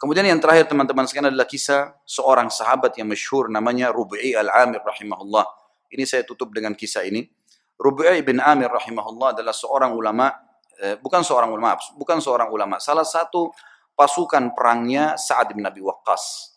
[0.00, 5.44] Kemudian yang terakhir teman-teman sekalian adalah kisah seorang sahabat yang masyhur namanya Rubi'i al-Amir rahimahullah.
[5.92, 7.28] Ini saya tutup dengan kisah ini.
[7.76, 10.32] Rubi'i bin Amir rahimahullah adalah seorang ulama,
[10.80, 13.52] eh, bukan seorang ulama, bukan seorang ulama, salah satu
[13.92, 16.56] pasukan perangnya Sa'ad bin Abi Waqqas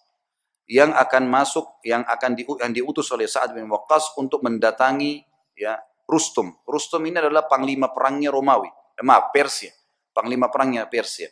[0.72, 5.20] yang akan masuk yang akan di, yang diutus oleh Sa'ad bin Waqqas untuk mendatangi
[5.60, 5.76] ya
[6.08, 6.56] Rustum.
[6.64, 9.76] Rustum ini adalah panglima perangnya Romawi, eh, maaf Persia,
[10.16, 11.28] panglima perangnya Persia.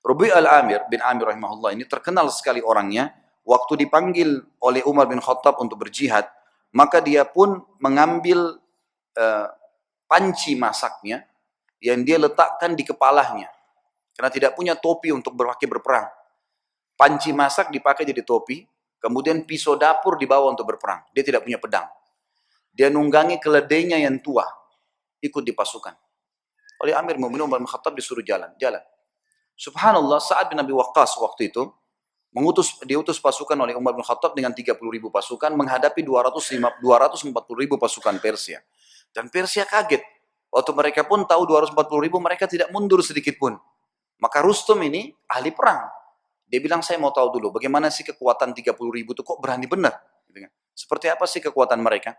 [0.00, 3.12] Rubi al-Amir bin Amir rahimahullah ini terkenal sekali orangnya.
[3.40, 6.28] Waktu dipanggil oleh Umar bin Khattab untuk berjihad,
[6.76, 8.60] maka dia pun mengambil
[9.16, 9.48] uh,
[10.06, 11.24] panci masaknya
[11.80, 13.48] yang dia letakkan di kepalanya.
[14.14, 16.06] Karena tidak punya topi untuk berpakai berperang.
[16.94, 18.60] Panci masak dipakai jadi topi,
[19.00, 21.00] kemudian pisau dapur dibawa untuk berperang.
[21.16, 21.88] Dia tidak punya pedang.
[22.70, 24.44] Dia nunggangi keledainya yang tua,
[25.24, 25.96] ikut di pasukan.
[26.84, 28.84] Oleh Amir Mu'min Umar bin Khattab disuruh jalan, jalan.
[29.60, 31.68] Subhanallah, saat bin Abi Waqqas waktu itu
[32.32, 37.28] mengutus diutus pasukan oleh Umar bin Khattab dengan 30 ribu pasukan menghadapi 250, 240
[37.60, 38.64] ribu pasukan Persia.
[39.12, 40.00] Dan Persia kaget.
[40.48, 43.60] Waktu mereka pun tahu 240 ribu, mereka tidak mundur sedikit pun.
[44.16, 45.92] Maka Rustum ini ahli perang.
[46.48, 49.94] Dia bilang, saya mau tahu dulu, bagaimana sih kekuatan 30 ribu itu kok berani benar?
[50.26, 50.50] Gitu kan.
[50.74, 52.16] Seperti apa sih kekuatan mereka?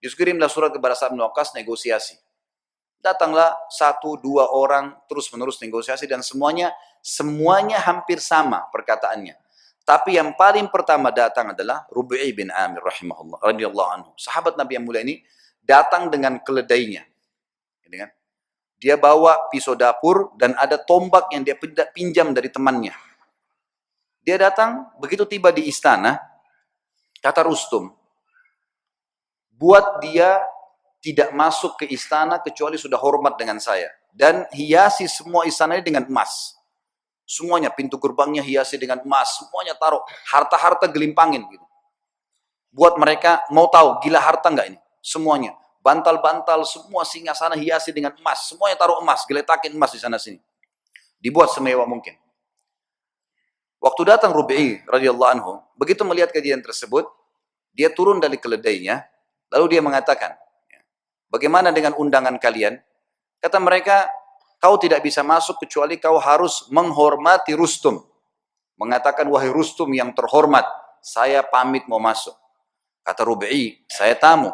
[0.00, 2.16] Dikirimlah surat kepada Sa'ad bin Waqqas negosiasi.
[3.06, 9.38] Datanglah satu dua orang terus menerus negosiasi dan semuanya semuanya hampir sama perkataannya.
[9.86, 14.10] Tapi yang paling pertama datang adalah Rubi'i bin Amir rahimahullah radhiyallahu anhu.
[14.18, 15.22] Sahabat Nabi yang mulia ini
[15.62, 17.06] datang dengan keledainya.
[17.86, 18.10] Kan?
[18.82, 21.54] Dia bawa pisau dapur dan ada tombak yang dia
[21.94, 22.90] pinjam dari temannya.
[24.26, 26.18] Dia datang, begitu tiba di istana,
[27.22, 27.94] kata Rustum,
[29.54, 30.42] buat dia
[31.06, 33.86] tidak masuk ke istana kecuali sudah hormat dengan saya.
[34.10, 36.58] Dan hiasi semua istana ini dengan emas.
[37.22, 39.38] Semuanya, pintu gerbangnya hiasi dengan emas.
[39.38, 40.02] Semuanya taruh
[40.34, 41.62] harta-harta gelimpangin gitu.
[42.74, 44.78] Buat mereka mau tahu gila harta enggak ini?
[44.98, 45.54] Semuanya.
[45.78, 48.50] Bantal-bantal semua singa sana hiasi dengan emas.
[48.50, 50.42] Semuanya taruh emas, geletakin emas di sana sini.
[51.22, 52.18] Dibuat semewah mungkin.
[53.78, 57.06] Waktu datang Rubi'i radhiyallahu anhu, begitu melihat kejadian tersebut,
[57.70, 59.06] dia turun dari keledainya,
[59.54, 60.34] lalu dia mengatakan,
[61.36, 62.80] Bagaimana dengan undangan kalian?
[63.44, 64.08] Kata mereka,
[64.56, 68.00] kau tidak bisa masuk kecuali kau harus menghormati Rustum.
[68.80, 70.64] Mengatakan, wahai Rustum yang terhormat,
[71.04, 72.32] saya pamit mau masuk.
[73.04, 74.48] Kata Rubi'i, saya tamu.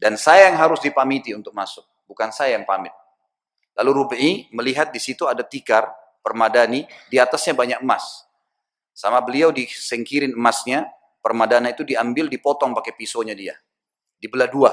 [0.00, 2.96] Dan saya yang harus dipamiti untuk masuk, bukan saya yang pamit.
[3.76, 5.92] Lalu Rubi'i melihat di situ ada tikar,
[6.24, 8.24] permadani, di atasnya banyak emas.
[8.96, 10.88] Sama beliau disengkirin emasnya,
[11.20, 13.60] permadana itu diambil, dipotong pakai pisaunya dia.
[14.16, 14.72] Dibelah dua,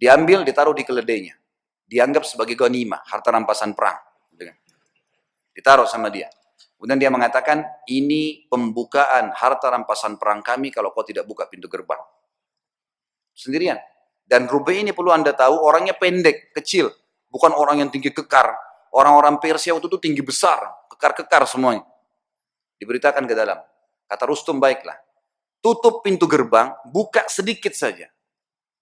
[0.00, 1.36] Diambil, ditaruh di keledainya.
[1.84, 4.00] Dianggap sebagai ghanimah, harta rampasan perang.
[5.52, 6.32] Ditaruh sama dia.
[6.80, 12.00] Kemudian dia mengatakan, ini pembukaan harta rampasan perang kami kalau kau tidak buka pintu gerbang.
[13.36, 13.76] Sendirian.
[14.24, 16.88] Dan Rubai ini perlu anda tahu, orangnya pendek, kecil.
[17.28, 18.56] Bukan orang yang tinggi kekar.
[18.96, 20.64] Orang-orang Persia waktu itu tinggi besar,
[20.96, 21.84] kekar-kekar semuanya.
[22.80, 23.60] Diberitakan ke dalam.
[24.08, 24.96] Kata Rustum, baiklah.
[25.60, 28.08] Tutup pintu gerbang, buka sedikit saja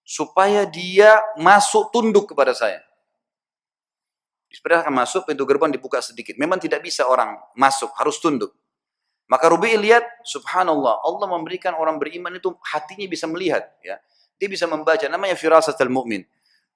[0.09, 2.81] supaya dia masuk tunduk kepada saya.
[4.49, 6.33] Diperintahkan masuk, pintu gerbang dibuka sedikit.
[6.41, 8.49] Memang tidak bisa orang masuk, harus tunduk.
[9.29, 13.69] Maka Rubi lihat, subhanallah, Allah memberikan orang beriman itu hatinya bisa melihat.
[13.85, 14.01] ya
[14.41, 16.25] Dia bisa membaca, namanya firasatul mu'min.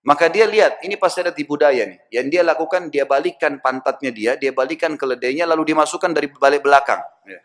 [0.06, 1.98] Maka dia lihat, ini pasti ada tipu daya nih.
[2.14, 7.02] Yang dia lakukan, dia balikkan pantatnya dia, dia balikkan keledainya, lalu dimasukkan dari balik belakang.
[7.26, 7.42] Ya.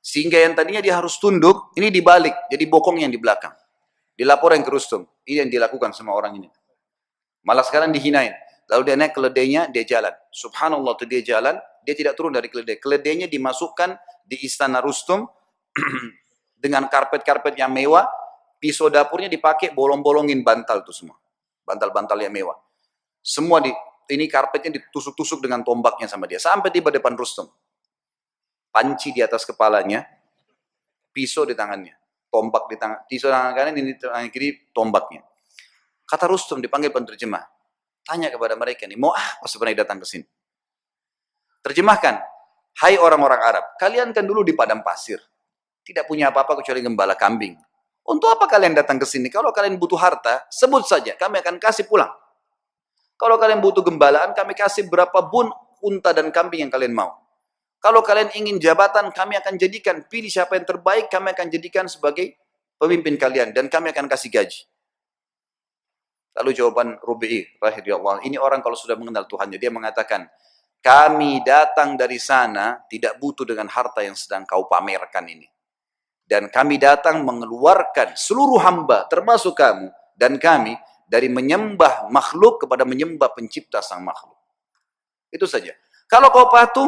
[0.00, 3.52] Sehingga yang tadinya dia harus tunduk, ini dibalik, jadi bokong yang di belakang.
[4.16, 5.04] Dilaporin ke Rustum.
[5.28, 6.48] Ini yang dilakukan sama orang ini.
[7.44, 8.32] Malah sekarang dihinain.
[8.72, 10.12] Lalu dia naik keledainya, dia jalan.
[10.32, 12.80] Subhanallah, tuh dia jalan, dia tidak turun dari keledai.
[12.80, 15.28] Keledainya dimasukkan di istana Rustum
[16.64, 18.08] dengan karpet-karpet yang mewah.
[18.60, 21.16] Pisau dapurnya dipakai bolong-bolongin bantal itu semua.
[21.64, 22.56] Bantal-bantal yang mewah.
[23.20, 23.72] Semua di
[24.12, 26.36] ini karpetnya ditusuk-tusuk dengan tombaknya sama dia.
[26.36, 27.48] Sampai tiba depan Rustum
[28.70, 30.06] panci di atas kepalanya,
[31.10, 31.94] pisau di tangannya,
[32.30, 35.22] tombak di tangan, pisau di tangan kanan, ini di tangan kiri, tombaknya.
[36.06, 37.44] Kata Rustum dipanggil penerjemah,
[38.02, 40.26] tanya kepada mereka nih, mau apa sebenarnya datang ke sini?
[41.60, 42.14] Terjemahkan,
[42.82, 45.20] hai orang-orang Arab, kalian kan dulu di padang pasir,
[45.84, 47.58] tidak punya apa-apa kecuali gembala kambing.
[48.10, 49.28] Untuk apa kalian datang ke sini?
[49.28, 52.10] Kalau kalian butuh harta, sebut saja, kami akan kasih pulang.
[53.20, 55.52] Kalau kalian butuh gembalaan, kami kasih berapa bun
[55.84, 57.20] unta dan kambing yang kalian mau.
[57.80, 62.36] Kalau kalian ingin jabatan, kami akan jadikan, pilih siapa yang terbaik, kami akan jadikan sebagai
[62.76, 63.56] pemimpin kalian.
[63.56, 64.68] Dan kami akan kasih gaji.
[66.36, 70.28] Lalu jawaban Rubi'i, rahimahullah, ini orang kalau sudah mengenal Tuhannya, dia mengatakan,
[70.80, 75.48] kami datang dari sana tidak butuh dengan harta yang sedang kau pamerkan ini.
[76.24, 80.78] Dan kami datang mengeluarkan seluruh hamba termasuk kamu dan kami
[81.10, 84.38] dari menyembah makhluk kepada menyembah pencipta sang makhluk.
[85.28, 85.74] Itu saja.
[86.06, 86.86] Kalau kau patuh,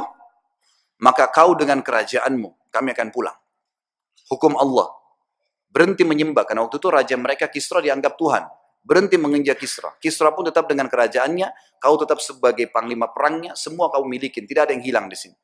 [1.03, 3.35] maka kau dengan kerajaanmu, kami akan pulang.
[4.31, 4.87] Hukum Allah.
[5.67, 8.47] Berhenti menyembah, karena waktu itu raja mereka Kisra dianggap Tuhan.
[8.87, 9.91] Berhenti menginjak Kisra.
[9.99, 11.51] Kisra pun tetap dengan kerajaannya,
[11.83, 15.37] kau tetap sebagai panglima perangnya, semua kau milikin, tidak ada yang hilang di sini.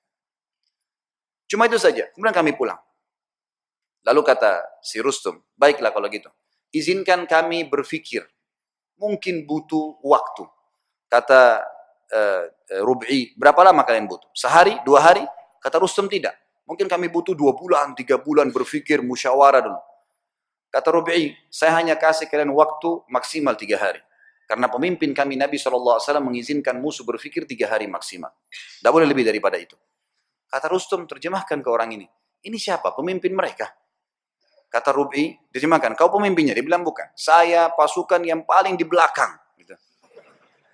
[1.49, 2.79] Cuma itu saja, kemudian kami pulang.
[4.07, 6.31] Lalu kata si Rustum, baiklah kalau gitu.
[6.71, 8.23] Izinkan kami berpikir.
[9.01, 10.45] Mungkin butuh waktu.
[11.09, 11.65] Kata
[12.13, 12.43] uh,
[12.85, 14.29] Rub'i, berapa lama kalian butuh?
[14.37, 14.77] Sehari?
[14.85, 15.25] Dua hari?
[15.59, 16.35] Kata Rustum tidak.
[16.69, 19.81] Mungkin kami butuh dua bulan, tiga bulan berpikir, musyawarah dulu.
[20.69, 24.05] Kata Rub'i, saya hanya kasih kalian waktu maksimal tiga hari.
[24.45, 28.33] Karena pemimpin kami Nabi SAW mengizinkan musuh berpikir tiga hari maksimal.
[28.53, 29.77] Tidak boleh lebih daripada itu.
[30.49, 32.07] Kata Rustum, terjemahkan ke orang ini.
[32.45, 32.93] Ini siapa?
[32.97, 33.69] Pemimpin mereka.
[34.69, 36.53] Kata Rubi, diterjemahkan, kau pemimpinnya.
[36.53, 37.09] Dia bilang bukan.
[37.17, 39.37] Saya pasukan yang paling di belakang.
[39.57, 39.73] Gitu.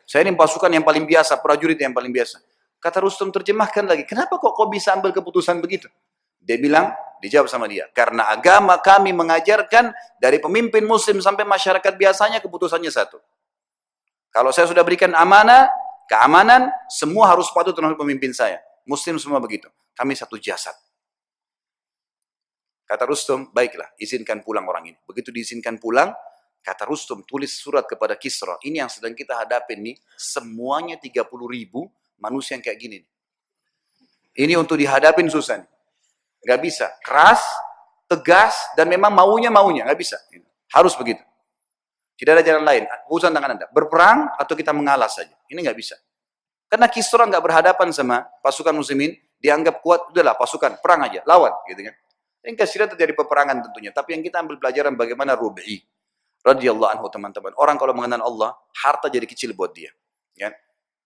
[0.06, 2.42] Saya ini pasukan yang paling biasa, prajurit yang paling biasa.
[2.84, 5.88] Kata Rustum terjemahkan lagi, kenapa kok kau bisa ambil keputusan begitu?
[6.36, 6.92] Dia bilang,
[7.24, 9.88] dijawab sama dia, karena agama kami mengajarkan
[10.20, 13.16] dari pemimpin muslim sampai masyarakat biasanya keputusannya satu.
[14.28, 15.64] Kalau saya sudah berikan amanah,
[16.12, 18.60] keamanan, semua harus patuh terhadap pemimpin saya.
[18.84, 19.72] Muslim semua begitu.
[19.96, 20.76] Kami satu jasad.
[22.84, 24.98] Kata Rustum, baiklah, izinkan pulang orang ini.
[25.08, 26.12] Begitu diizinkan pulang,
[26.60, 28.60] kata Rustum, tulis surat kepada Kisra.
[28.60, 32.98] Ini yang sedang kita hadapin nih, semuanya 30 ribu manusia yang kayak gini.
[34.34, 35.70] Ini untuk dihadapin susah nih.
[36.44, 36.86] Gak bisa.
[37.00, 37.40] Keras,
[38.10, 39.86] tegas, dan memang maunya maunya.
[39.86, 40.18] Gak bisa.
[40.74, 41.22] Harus begitu.
[42.14, 42.84] Tidak ada jalan lain.
[43.10, 43.66] Urusan tangan anda.
[43.70, 45.34] Berperang atau kita mengalah saja.
[45.50, 45.96] Ini gak bisa.
[46.66, 51.54] Karena Kisra gak berhadapan sama pasukan muslimin, dianggap kuat, udahlah pasukan, perang aja, lawan.
[51.70, 51.94] gitu kan.
[52.44, 53.94] Ringkas cerita terjadi peperangan tentunya.
[53.94, 55.80] Tapi yang kita ambil pelajaran bagaimana Rubi'i
[56.44, 57.56] radhiyallahu anhu teman-teman.
[57.56, 58.50] Orang kalau mengenal Allah,
[58.84, 59.88] harta jadi kecil buat dia.
[60.36, 60.52] Ya.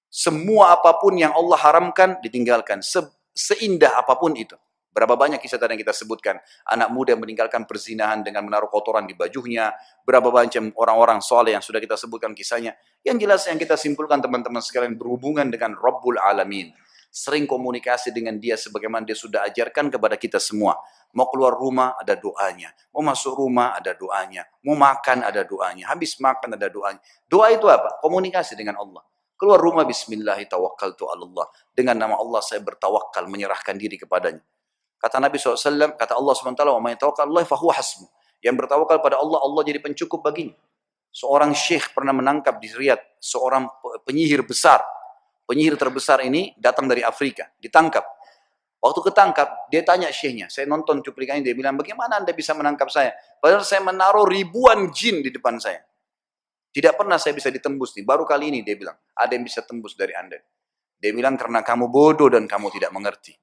[0.09, 2.81] Semua apa pun yang Allah haramkan ditinggalkan.
[2.81, 3.05] Se
[3.37, 4.57] seindah apa pun itu.
[4.99, 6.43] Berapa banyak kisah tadi yang kita sebutkan.
[6.67, 9.71] Anak muda yang meninggalkan perzinahan dengan menaruh kotoran di bajunya.
[10.03, 12.75] Berapa banyak orang-orang soleh yang sudah kita sebutkan kisahnya.
[13.07, 16.75] Yang jelas yang kita simpulkan teman-teman sekalian berhubungan dengan Rabbul Alamin.
[17.15, 20.75] Sering komunikasi dengan dia sebagaimana dia sudah ajarkan kepada kita semua.
[21.15, 22.75] Mau keluar rumah ada doanya.
[22.91, 24.45] Mau masuk rumah ada doanya.
[24.67, 25.95] Mau makan ada doanya.
[25.95, 26.99] Habis makan ada doanya.
[27.31, 28.03] Doa itu apa?
[28.03, 29.07] Komunikasi dengan Allah.
[29.39, 31.47] Keluar rumah bismillah tawakkaltu Allah.
[31.71, 34.43] Dengan nama Allah saya bertawakal menyerahkan diri kepadanya.
[34.99, 38.11] Kata Nabi SAW, kata Allah SWT, wa may Allah fahuwa hasmu.
[38.43, 40.59] Yang bertawakal pada Allah, Allah jadi pencukup baginya.
[41.15, 43.71] Seorang syekh pernah menangkap di Riyadh, seorang
[44.03, 44.83] penyihir besar.
[45.47, 48.05] Penyihir terbesar ini datang dari Afrika, ditangkap.
[48.79, 53.11] Waktu ketangkap, dia tanya syekhnya, saya nonton cuplikannya, dia bilang, bagaimana anda bisa menangkap saya?
[53.43, 55.83] Padahal saya menaruh ribuan jin di depan saya.
[56.79, 59.99] Tidak pernah saya bisa ditembus nih, baru kali ini dia bilang, ada yang bisa tembus
[59.99, 60.39] dari anda.
[60.95, 63.35] Dia bilang, karena kamu bodoh dan kamu tidak mengerti.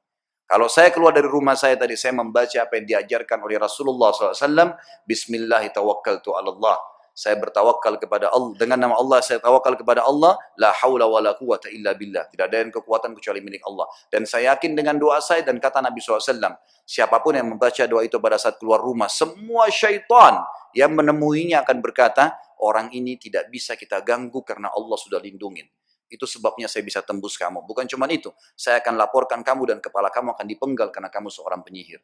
[0.47, 4.79] Kalau saya keluar dari rumah saya tadi, saya membaca apa yang diajarkan oleh Rasulullah SAW,
[5.03, 11.31] Bismillahirrahmanirrahim saya bertawakal kepada Allah dengan nama Allah saya tawakal kepada Allah la haula wala
[11.39, 15.23] quwata illa billah tidak ada yang kekuatan kecuali milik Allah dan saya yakin dengan doa
[15.23, 19.07] saya dan kata Nabi SAW siapa pun yang membaca doa itu pada saat keluar rumah
[19.07, 20.43] semua syaitan
[20.75, 25.65] yang menemuinya akan berkata orang ini tidak bisa kita ganggu karena Allah sudah lindungin
[26.05, 30.13] itu sebabnya saya bisa tembus kamu bukan cuma itu saya akan laporkan kamu dan kepala
[30.13, 32.03] kamu akan dipenggal karena kamu seorang penyihir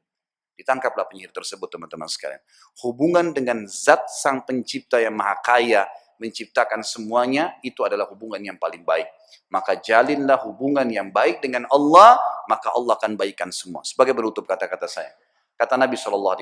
[0.62, 2.38] Ditangkaplah penyihir tersebut teman-teman sekalian.
[2.86, 5.90] Hubungan dengan zat sang pencipta yang maha kaya,
[6.22, 9.10] menciptakan semuanya, itu adalah hubungan yang paling baik.
[9.50, 13.82] Maka jalinlah hubungan yang baik dengan Allah, maka Allah akan baikkan semua.
[13.82, 15.10] Sebagai penutup kata-kata saya.
[15.58, 16.38] Kata Nabi SAW,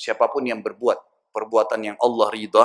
[0.00, 0.96] siapa pun yang berbuat
[1.32, 2.64] perbuatan yang Allah ridha,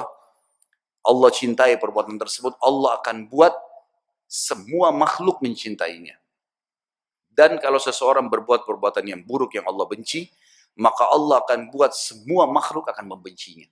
[1.03, 3.53] Allah cintai perbuatan tersebut, Allah akan buat
[4.27, 6.15] semua makhluk mencintainya.
[7.33, 10.29] Dan kalau seseorang berbuat perbuatan yang buruk yang Allah benci,
[10.77, 13.65] maka Allah akan buat semua makhluk akan membencinya.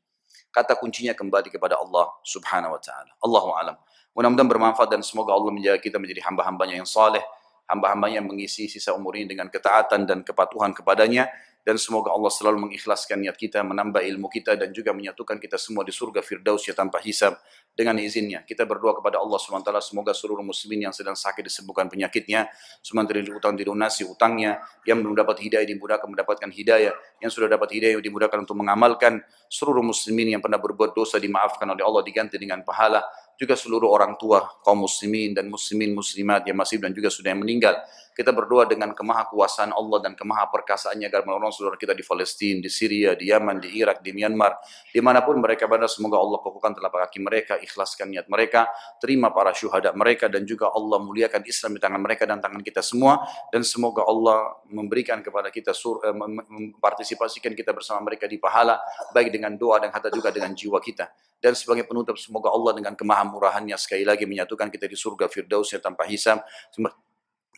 [0.51, 3.11] Kata kuncinya kembali kepada Allah subhanahu wa ta'ala.
[3.23, 3.77] Allahu alam.
[4.11, 7.23] Mudah-mudahan bermanfaat dan semoga Allah menjaga kita menjadi hamba-hambanya yang saleh,
[7.71, 11.31] hamba-hambanya yang mengisi sisa umur ini dengan ketaatan dan kepatuhan kepadanya,
[11.61, 15.85] dan semoga Allah selalu mengikhlaskan niat kita, menambah ilmu kita dan juga menyatukan kita semua
[15.85, 17.37] di surga firdaus ya tanpa hisab
[17.71, 18.41] dengan izinnya.
[18.43, 23.53] Kita berdoa kepada Allah SWT semoga seluruh muslimin yang sedang sakit disembuhkan penyakitnya, yang utang
[23.53, 28.57] dilunasi utangnya, yang belum dapat hidayah dimudahkan mendapatkan hidayah, yang sudah dapat hidayah dimudahkan untuk
[28.57, 33.05] mengamalkan, seluruh muslimin yang pernah berbuat dosa dimaafkan oleh Allah diganti dengan pahala,
[33.41, 37.41] juga seluruh orang tua kaum muslimin dan muslimin muslimat yang masih dan juga sudah yang
[37.41, 37.73] meninggal.
[38.21, 43.17] Kita berdoa dengan kemahakuasaan Allah dan kemahaperkasaannya agar menolong saudara kita di Palestina, di Syria,
[43.17, 44.61] di Yaman, di Irak, di Myanmar,
[44.93, 48.69] di mana pun mereka berada, semoga Allah kokohkan telapak kaki mereka, ikhlaskan niat mereka,
[49.01, 52.85] terima para syuhada mereka dan juga Allah muliakan Islam di tangan mereka dan tangan kita
[52.85, 58.77] semua dan semoga Allah memberikan kepada kita sur, eh, mempartisipasikan kita bersama mereka di pahala
[59.17, 61.09] baik dengan doa dan kata juga dengan jiwa kita.
[61.41, 66.05] Dan sebagai penutup semoga Allah dengan kemahamurahannya sekali lagi menyatukan kita di surga firdausnya tanpa
[66.05, 66.45] hisab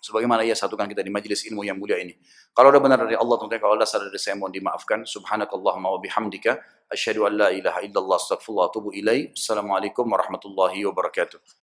[0.03, 2.19] sebagaimana ia satukan kita di majlis ilmu yang mulia ini.
[2.51, 5.07] Kalau ada benar dari Allah, tentunya kalau ada salah dari saya mohon dimaafkan.
[5.07, 6.59] Subhanakallahumma wa bihamdika
[6.91, 8.91] asyhadu an la ilaha illallah astaghfirullah wa atubu.
[9.31, 11.62] Assalamualaikum warahmatullahi wabarakatuh.